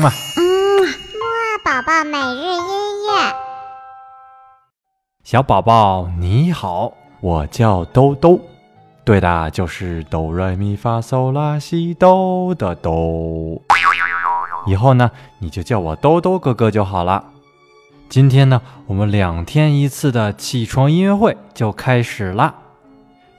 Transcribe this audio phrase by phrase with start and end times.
[0.00, 0.42] 嗯嘛，嗯，
[0.82, 3.34] 木二宝宝每日音乐。
[5.22, 8.40] 小宝宝你好，我叫兜兜，
[9.04, 13.60] 对的，就是哆来咪发嗦拉西哆的哆。
[14.66, 17.22] 以后呢，你就叫我兜兜哥哥就好了。
[18.08, 22.54] 今天呢，我们两天一次的起床音乐会就开始啦。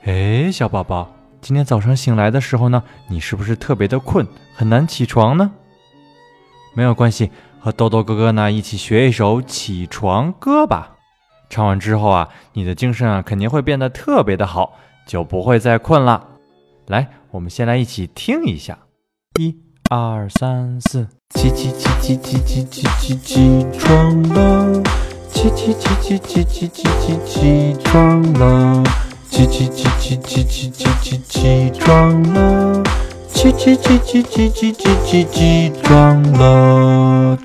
[0.04, 4.24] 哎，小宝宝，今天早上醒来的时候呢，你是不是特别的困，
[4.54, 5.50] 很难起床呢？
[6.74, 7.30] 没有关系，
[7.60, 10.96] 和豆豆哥哥呢一起学一首起床歌吧。
[11.50, 14.72] 唱完之后啊，你的精神啊肯定会变得特别的好，
[15.06, 16.28] 就不会再困了。
[16.86, 18.78] 来，我们先来一起听一下，
[19.38, 19.54] 一、
[19.90, 24.82] 二、三、四，起起起起起起起起起床了，
[25.30, 28.82] 起起起起起起起起起床了，
[29.28, 32.82] 起起起起起起起起起床了，
[33.42, 37.36] 起起起起起起起起起床了。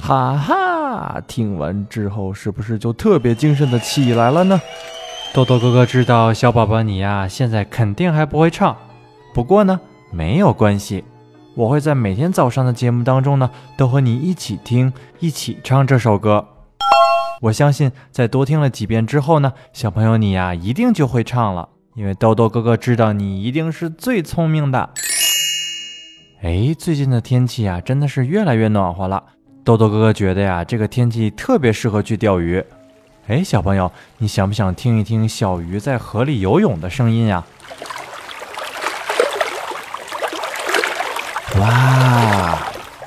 [0.00, 1.22] 哈哈！
[1.28, 4.60] 听完之后是不是就特别精神的起来了呢？
[5.32, 8.76] 豆豆哥哥知道小宝宝你呀，现在肯定还不会唱，
[9.32, 9.78] 不过呢，
[10.10, 11.04] 没有关系，
[11.54, 16.44] 我会在每天早上的节目当中呢，都和你一起听，一起唱这首歌。
[17.42, 24.90] 我相信在多听了几遍之后呢，小朋友你呀，一定就会唱了，因为豆豆哥哥知道你一定是最聪明的。
[26.42, 29.22] 哎，最近的天气啊，真的是越来越暖和了。
[29.64, 32.64] 豆豆哥哥觉得呀，这个天气特别适合去钓鱼。
[33.26, 37.44] 哎，小朋友，你想不想听一听小鱼在河里游泳的声音呀？
[41.58, 42.58] 哇，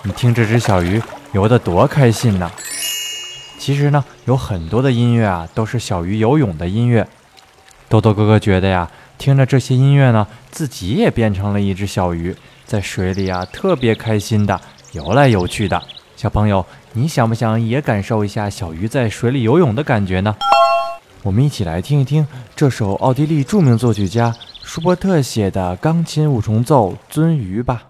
[0.03, 2.51] 你听这只小鱼游得多开心呐！
[3.57, 7.07] 其实呢，有很多的音乐啊，都是小鱼游泳的音乐。
[7.93, 14.59] 豆豆哥哥觉得呀，听着这些音乐呢，自己也变成了一只小鱼，在水里啊，特别开心的
[14.93, 15.79] 游来游去的。
[16.15, 20.35] 小朋友，你想不想也感受一下小鱼在水里游泳的感觉呢？
[21.21, 24.33] 我们一起来听一听这首奥地利著名作曲家
[24.63, 27.83] 舒伯特写的钢琴五重奏《鳟鱼》吧。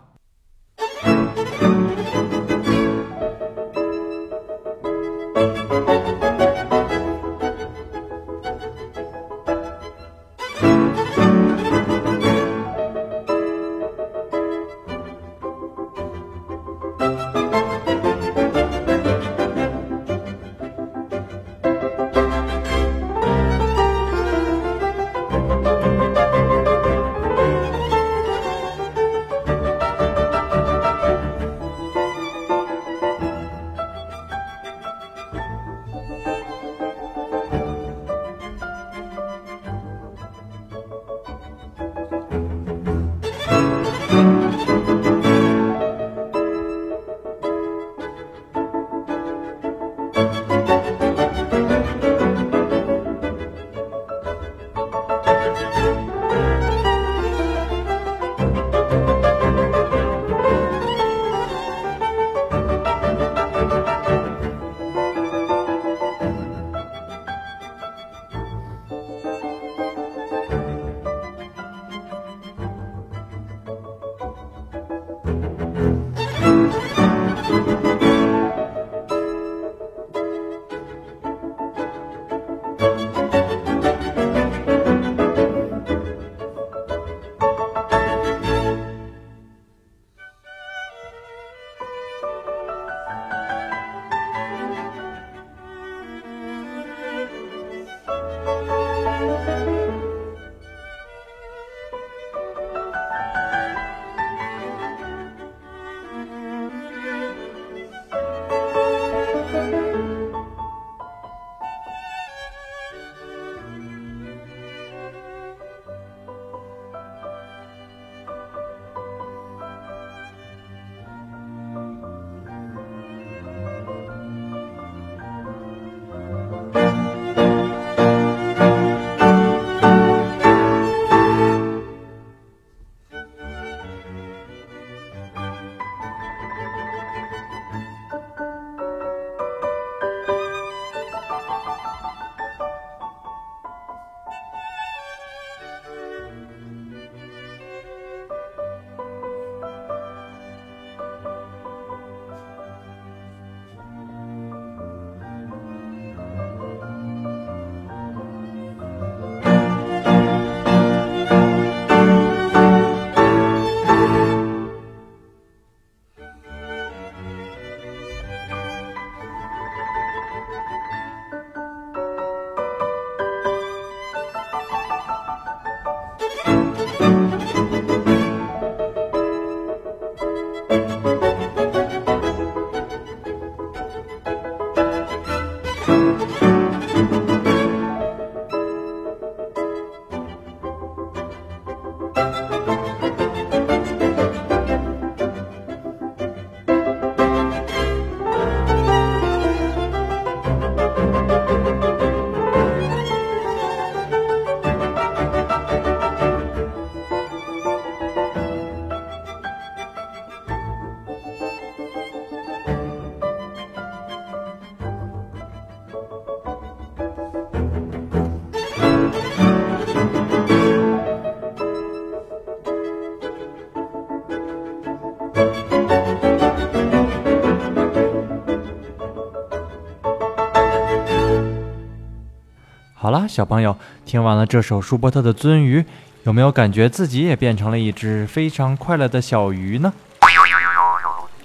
[233.13, 233.77] 啦，小朋友，
[234.07, 235.81] 听完了这首舒伯特的《鳟鱼》，
[236.24, 239.94] 有没有感觉自己也变成了一只非常快乐的小鱼呢？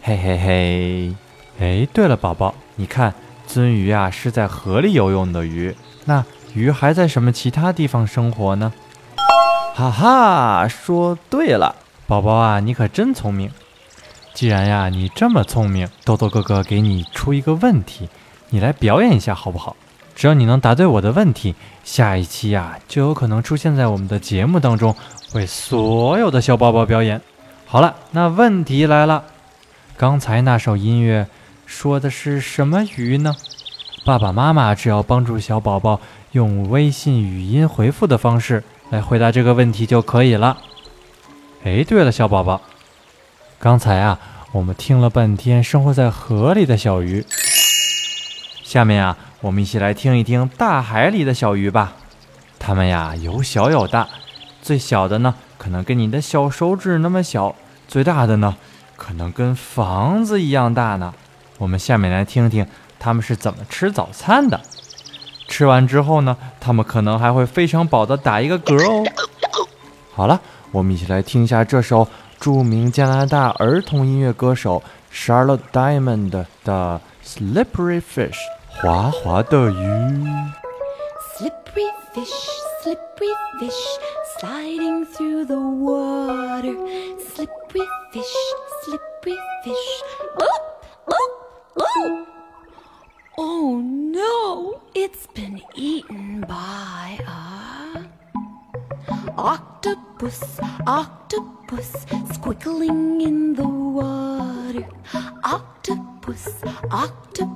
[0.03, 1.15] 嘿嘿嘿！
[1.61, 3.13] 哎，对了，宝宝，你看，
[3.47, 5.77] 鳟鱼啊是在河里游泳的鱼，
[6.07, 6.25] 那
[6.55, 8.73] 鱼还在什么其他地方生活呢？
[9.75, 11.77] 哈哈，说对了，
[12.07, 13.51] 宝宝啊，你可真聪明。
[14.33, 18.09] 既然呀你这么聪明，豆豆哥哥给你出一个问题，
[18.49, 19.77] 你来表演一下好不好？
[20.19, 21.55] 只要你能答对我的问题，
[21.85, 24.97] 下一期呀就有可能出现在我们的节目当中，
[25.33, 27.21] 为所有的小宝宝表演。
[27.67, 29.23] 好了，那问题来了，
[29.97, 31.29] 刚才那首音乐
[31.67, 33.37] 说的是什么鱼呢？
[34.05, 36.01] 爸爸妈妈只要帮助小宝宝
[36.33, 40.59] 用微信语音回复的方式来回答这个问题就可以了。
[41.63, 42.61] 哎，对了，小宝宝，
[43.61, 44.19] 刚才啊
[44.51, 47.25] 我们听了半天生活在河里的小鱼，
[48.69, 49.17] 下面啊。
[49.41, 51.95] 我们一起来听一听大海里的小鱼吧，
[52.59, 54.07] 它们呀有小有大，
[54.61, 57.55] 最小的呢可能跟你的小手指那么小，
[57.87, 58.57] 最大的呢
[58.95, 61.15] 可能跟房子一样大呢。
[61.57, 62.67] 我们下面来听听
[62.99, 64.61] 它们是怎么吃早餐的。
[65.47, 69.03] 吃完之后呢，它们可能还会非常饱的打一个嗝哦。
[70.13, 70.39] 好了，
[70.73, 72.07] 我们一起来听一下这首
[72.39, 78.33] 著名加拿大儿童音乐歌手 Charlotte Diamond 的《Slippery Fish》。
[78.78, 79.84] 滑滑的鱼。
[81.36, 82.50] Slippery fish,
[82.82, 83.84] slippery fish,
[84.38, 86.76] sliding through the water.
[87.18, 88.36] Slippery fish,
[88.84, 90.04] slippery fish.
[90.40, 90.60] Oh,
[91.08, 91.30] oh,
[91.78, 92.26] oh!
[93.38, 97.54] Oh no, it's been eaten by a
[99.38, 104.88] octopus, octopus, squiggling in the water.
[105.44, 106.62] Octopus,
[106.92, 107.47] octopus,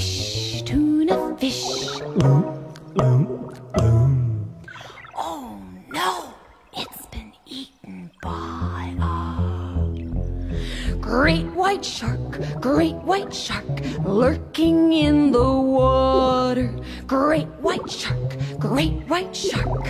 [0.00, 1.64] Fish, tuna fish.
[5.16, 5.58] Oh
[5.88, 6.34] no,
[6.76, 16.78] it's been eaten by a great white shark, great white shark, lurking in the water.
[17.06, 19.86] Great white shark, great white shark.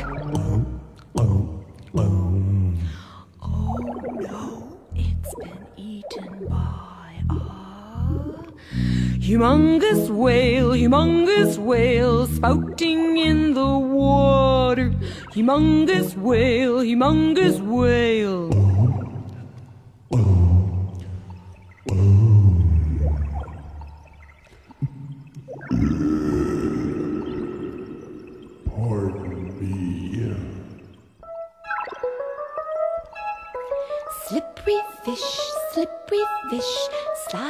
[3.42, 3.76] Oh
[4.14, 6.86] no, it's been eaten by
[9.26, 14.95] humongous whale, humongous whale, spouting in the water.
[15.35, 18.52] Humongous whale, humongous whale.
[34.28, 35.28] Slippery fish,
[35.73, 36.73] slippery fish,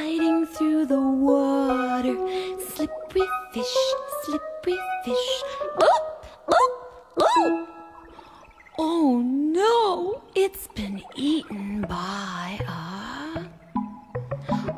[0.06, 2.14] sliding through the water.
[2.68, 3.76] Slippery fish,
[4.22, 5.42] slippery fish.
[5.80, 6.00] Oh,
[6.48, 6.88] oh,
[7.20, 7.68] oh!
[8.78, 13.46] Oh no, it's been eaten by a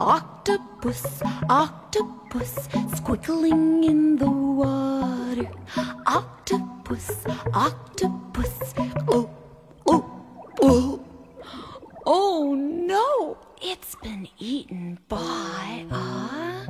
[0.00, 1.20] octopus,
[1.50, 5.50] octopus, squiggling in the water.
[6.06, 8.17] Octopus, octopus,
[14.68, 16.66] eaten by a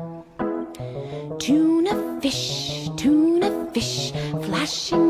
[1.38, 4.12] tuna fish, tuna fish,
[4.42, 5.07] flashing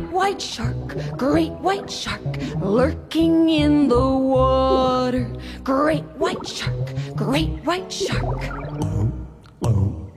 [0.00, 5.30] great white shark, great white shark, lurking in the water.
[5.62, 8.50] Great white shark, great white shark.
[9.62, 10.08] Oh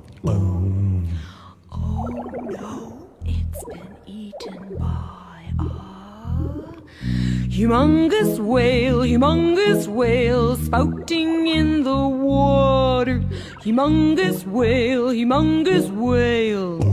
[2.61, 5.63] no, it's been eaten by a
[7.49, 13.19] humongous whale, humongous whale, spouting in the water.
[13.65, 16.92] Humongous whale, humongous whale.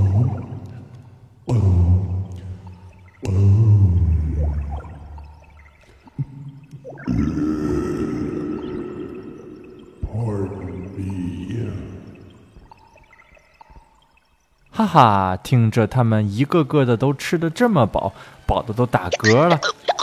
[14.80, 18.12] 哈哈，听着他们一个个的都吃得这么饱，
[18.46, 19.58] 饱的都打嗝了。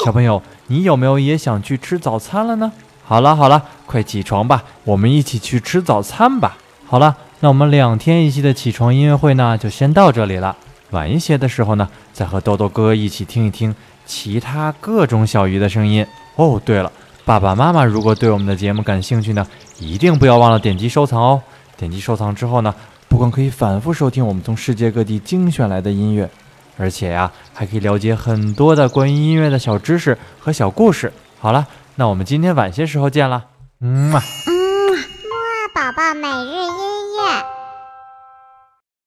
[0.05, 2.71] 小朋友，你有没有也想去吃早餐了呢？
[3.03, 6.57] 好了好了，快起床吧，我们一起去吃早餐吧。
[6.85, 10.55] 好了，那我们两天一期的起床音乐会呢，就先到这里了。
[10.91, 13.73] 晚一些的时候呢，再和豆豆哥一起听一听
[14.05, 16.05] 其他各种小鱼的声音。
[16.35, 16.91] 哦，对了，
[17.25, 19.47] 爸爸妈妈如果对我们的节目感兴趣呢，
[19.79, 21.41] 一定不要忘了点击收藏哦。
[21.75, 22.73] 点击收藏之后呢，
[23.09, 26.29] 不光可以反复收听我们从世界各地精选来的音乐，
[26.77, 31.11] 而且呀，还可以了解很多的关于音乐的小知识和小故事。
[31.39, 33.45] 好了，那我们今天晚些时候见了，
[33.81, 34.21] 嗯嘛。
[34.45, 34.53] 嗯，
[34.93, 37.56] 木啊宝宝每日音乐。